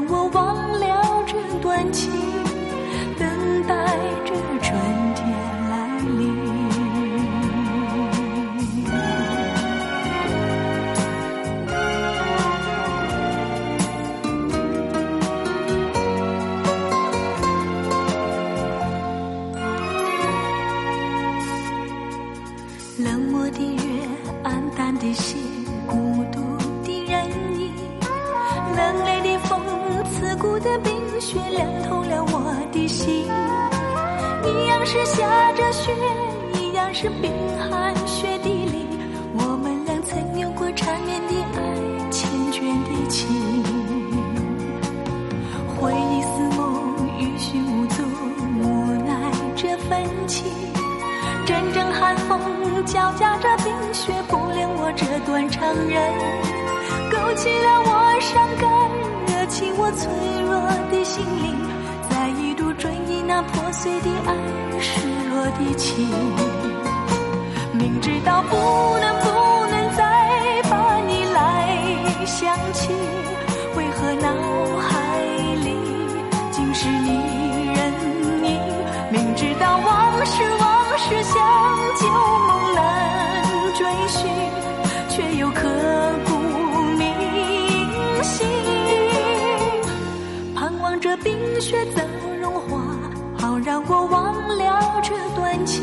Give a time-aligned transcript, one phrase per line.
[0.00, 2.10] 让我忘了这段情，
[3.18, 3.98] 等待
[30.58, 33.24] 的冰雪，凉透了我的心。
[34.44, 35.92] 一样是下着雪，
[36.54, 38.86] 一样是冰寒雪地里，
[39.34, 41.60] 我们俩曾有过缠绵的爱，
[42.10, 43.18] 缱绻的情。
[45.76, 46.62] 回忆似梦，
[47.18, 48.04] 欲寻无踪，
[48.60, 49.14] 无奈
[49.56, 50.50] 这份情。
[51.46, 52.40] 阵阵寒风
[52.84, 56.12] 交加着冰雪，不凉我这段长人，
[57.10, 58.70] 勾起了我伤感
[59.50, 60.08] 起，我脆
[60.46, 60.50] 弱
[60.90, 61.58] 的心灵，
[62.08, 64.32] 再一度追忆那破碎的爱，
[64.80, 66.08] 失落的情。
[67.72, 68.56] 明知道不
[69.00, 72.92] 能不能再把你来想起，
[73.76, 74.30] 为何脑
[74.78, 75.18] 海
[75.64, 75.76] 里
[76.52, 77.08] 尽是你
[77.74, 77.92] 人
[78.44, 78.60] 影？
[79.10, 81.34] 明知道往事往事像
[81.98, 82.06] 旧
[82.46, 83.42] 梦难
[83.74, 84.30] 追寻，
[85.08, 85.68] 却又刻
[86.26, 86.39] 骨
[91.22, 92.04] 冰雪怎
[92.40, 92.82] 融化，
[93.38, 95.82] 好让我忘了这段情，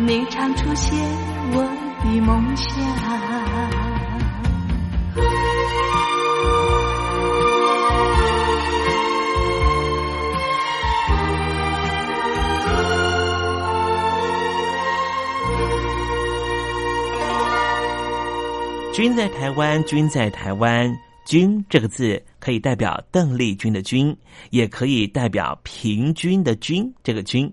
[0.00, 0.96] 你常出现
[1.50, 1.62] 我
[2.04, 2.54] 的梦
[18.94, 24.16] 君在台湾，君在台湾，君这个字可以代表邓丽君的君，
[24.50, 27.52] 也可以代表平均的均，这个均。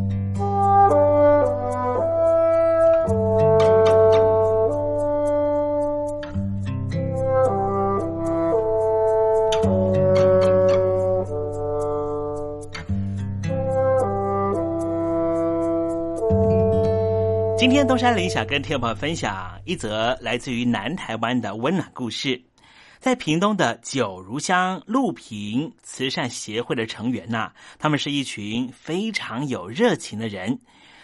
[17.81, 22.39] 天东山林想跟听众朋友分享一则来自于南台湾的温暖故事。
[22.99, 30.59] 在屏东的九如乡路平慈善协会的成员呐，他们是一群非常有热情的人，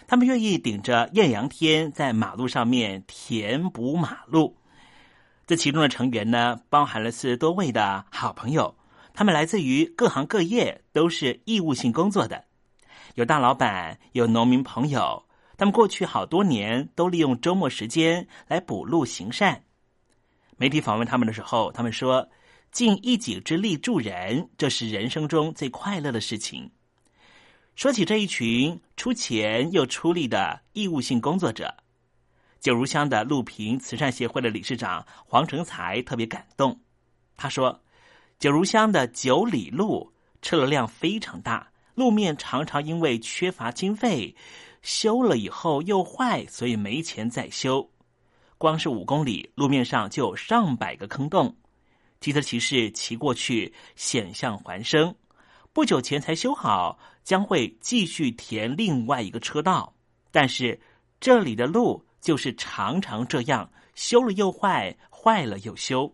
[0.06, 4.56] 他们愿意顶着艳阳天在马路上面填补马路。
[5.48, 8.72] 这其中的成员呢，包含了四十多位的好朋友，
[9.12, 12.44] 他们来自于各行各业，都是义务性工作的，
[13.16, 15.24] 有大老板，有农民朋友。
[15.58, 19.64] 他们过去好多年都利用周末时间来补路行善。
[20.56, 22.28] 媒体访问他们的时候，他们说
[22.70, 26.70] ：“尽一己之力助人，这是人生中最快乐的事情。”
[27.74, 31.74] 说起这一群出钱又出力的义务性工作者，
[32.60, 36.80] 九如乡的路平慈善协会的理事长黄成才特别感动。
[37.36, 37.82] 他说
[38.38, 44.36] ：“九如乡的九里路车流量非常大，路面常常因为缺乏经费。”
[44.82, 47.90] 修了以后又坏，所以没钱再修。
[48.56, 51.56] 光是五公里路面上就有上百个坑洞，
[52.20, 55.14] 机车骑士骑过去险象环生。
[55.72, 59.94] 不久前才修好，将会继续填另外一个车道。
[60.32, 60.80] 但是
[61.20, 66.12] 这里的路就是常常这样，修了又坏，坏了又修。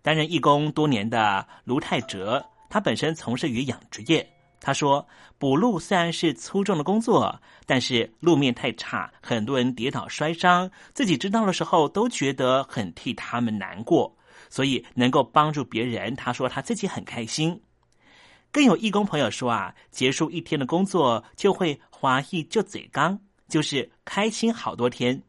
[0.00, 4.26] 担任义工多年的卢泰哲，他本身从事于养殖业。
[4.64, 5.04] 他说
[5.38, 10.70] ：“补路虽然是粗重的工作，但是路面太差，很多人跌倒摔伤。
[10.94, 14.16] 自己知道的时候，都觉得很替他们难过。
[14.48, 17.60] 所以能够帮助别人，他说他自己很开心。
[18.52, 25.20] 更有义工朋友说啊，结束一天的工作就会华裔就嘴刚，就是开心好多天。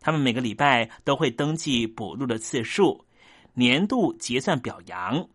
[0.00, 3.04] 他们每个礼拜都会登记补路的次数，
[3.52, 5.28] 年度结算表扬。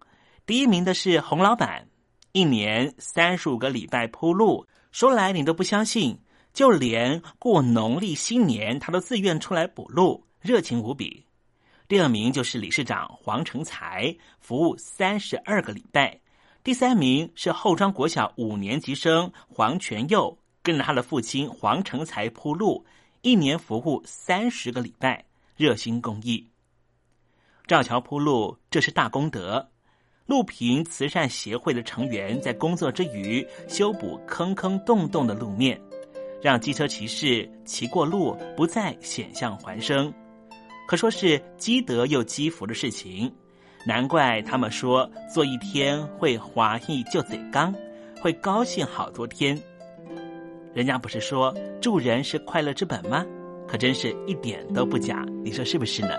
[0.47, 1.87] 第一名的是洪老板。”
[2.35, 6.19] 一年三十五个礼拜铺路，说来你都不相信。
[6.51, 11.25] 就连过农历新年，他都自愿出来补路，热情无比。
[11.87, 16.19] 第二名就是理事长黄成才，服务三十二个礼拜。
[16.61, 22.85] 第三名是后庄国小五年级生黄全佑，跟着他的父亲黄成才铺路，
[23.21, 25.23] 一年服务三十个礼拜，
[25.55, 26.45] 热心公益。
[27.65, 29.69] 赵桥铺路，这是大功德。
[30.25, 35.79] 路平慈善协会的成员在工作之余修补坑坑洞洞的路面，
[36.41, 40.11] 让机车骑士骑过路不再险象环生，
[40.87, 43.31] 可说是积德又积福的事情。
[43.85, 47.71] 难怪他们说做一天会华裔就嘴刚，
[48.19, 49.61] 会高兴好多天。
[50.73, 53.23] 人家不是说助人是快乐之本吗？
[53.67, 56.09] 可真是一点都不假，你说是不是呢？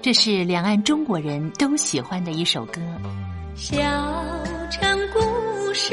[0.00, 2.80] 这是两岸中国人都喜欢的一首歌。
[3.54, 3.76] 小
[4.70, 5.92] 城故事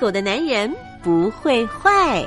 [0.00, 2.24] 狗的男人不会坏。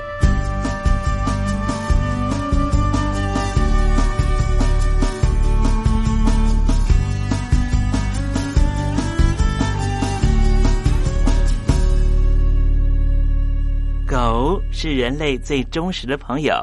[14.07, 16.53] 狗是人类最忠实的朋友，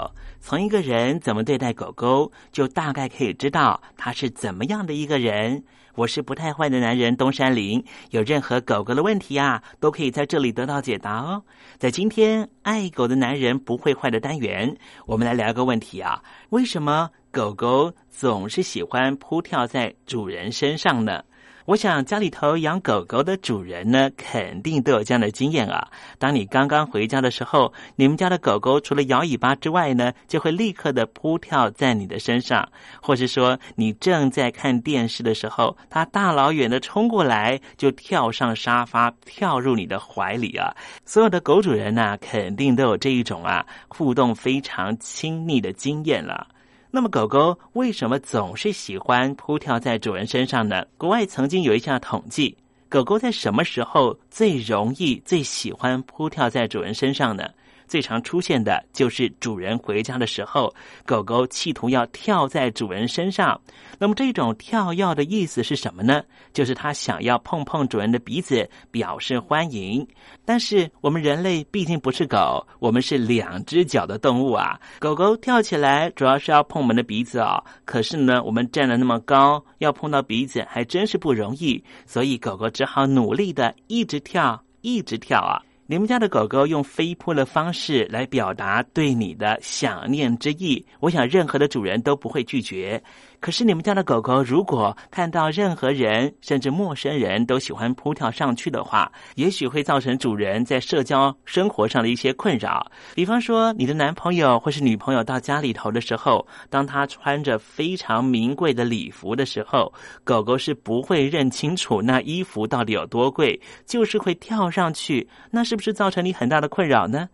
[0.41, 5.63] 从一个人怎么对待狗狗，就大概可以知道他是怎么样的一个人。
[5.97, 11.43] 我是不太坏的男人东山林，有任何狗狗的问题啊，都可以在这里得到解答哦。
[11.79, 14.75] 在今天爱狗的男人不会坏的单元，
[15.05, 21.23] 我们来聊一个问题啊：为什么狗狗总是喜欢扑跳在主人身上呢？
[21.67, 25.87] 我想家里头养狗狗的主人呢，肯定都有这样的经验啊。
[26.19, 32.69] 当你刚刚回家的时候，你们家的狗狗除了摇尾巴之外呢，就会立刻的扑跳在你的身上，
[33.01, 40.75] 或是说你正在看电视的时候，它大老远的冲过来，就跳上沙发，跳入你的怀里啊。
[41.05, 46.49] 所有的狗主人呢，肯定都有这一种啊互动非常亲密的经验了。
[46.93, 50.85] 那么，狗狗为什么总是喜欢扑跳在主人身上呢？
[50.99, 52.57] 国外曾经有一项统计，
[52.89, 57.49] 狗狗在什么时候最容易、最喜欢扑跳在主人身上呢？
[57.91, 60.73] 最常出现的就是主人回家的时候，
[61.05, 63.61] 狗狗企图要跳在主人身上。
[63.99, 66.23] 那么这种跳跃的意思是什么呢？
[66.53, 70.07] 就是它想要碰碰主人的鼻子，表示欢迎。
[70.45, 74.81] 但是我们人类毕竟不是狗，我们是两只脚的动物啊。
[75.01, 77.61] 狗狗跳起来主要是要碰我们的鼻子哦。
[77.85, 81.83] 可是呢，我们站得那么高，要碰到鼻子还真是不容易。
[82.07, 85.61] 所以狗狗只好努力的一直跳，一直跳啊。
[85.91, 93.03] 你们家的狗狗用飞扑的方式来表达对你的想念之意，我想任何的主人都不会拒绝。
[93.41, 102.87] 可是你们家的狗狗如果看到任何人，甚至陌生人都喜欢扑跳上去的话，也许会造成主人在社交生活上的一些困扰。
[103.15, 109.91] 比方说，你的男朋友或是女朋友到家里头的时候，当他穿着非常名贵的礼服的时候，
[110.23, 115.27] 狗狗是不会认清楚那衣服到底有多贵，就是会跳上去。
[115.51, 117.27] 那是不是造成你很大的困扰呢？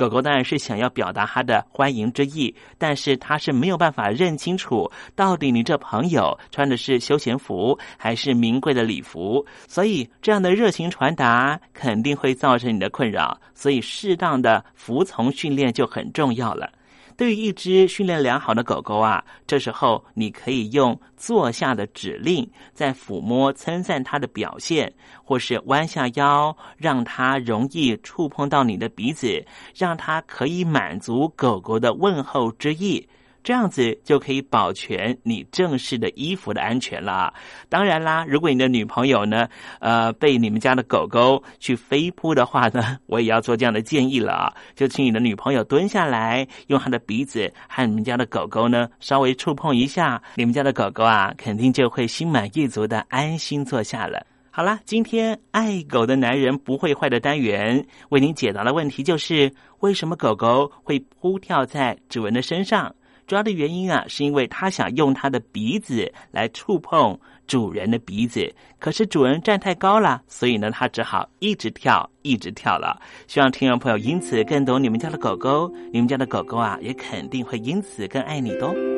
[0.00, 16.72] 狗狗当然是想要表达它的欢迎之意，但是它是没有办法认清楚到底你这朋友穿的是休闲服还是名贵的礼服，所以这样的热情传达肯定会造成你的困扰，所以适当的服从训练就很重要了。
[17.20, 24.90] 对于一只训练良好的狗狗啊，这时候你可以用坐下的指令，在抚摸、称赞它的表现，
[25.22, 29.44] 或是弯下腰，让它容易触碰到你的鼻子，
[29.76, 33.06] 让它可以满足狗狗的问候之意。
[33.42, 37.32] 这样子就可以保全你正式的衣服的安全了。
[37.68, 39.48] 当然啦，如果你的女朋友呢，
[39.80, 54.26] 呃，被你们家的狗狗去飞扑的话呢， 我也要做这样的建议了啊，就请你的女朋友蹲下来，用她的鼻子和你们家的狗狗呢稍微触碰一下，你们家的狗狗啊，肯定就会心满意足的安心坐下了。
[54.52, 62.94] 好了，今天爱狗的男人不会坏的单元为您解答的问题就是：为什么狗狗会扑跳在主人的身上？
[63.30, 67.16] 主要的原因啊，是因为它想用它的鼻子来触碰
[67.46, 73.00] 主人的鼻子，可是主人站太高了，所以呢，它只好一直跳，一直跳了。
[73.28, 78.89] 希望听众朋友因此更懂你们家的狗狗，你们家的狗狗啊，也肯定会因此更爱你的。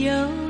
[0.00, 0.49] 有